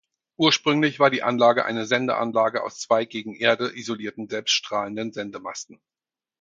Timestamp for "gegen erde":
3.05-3.71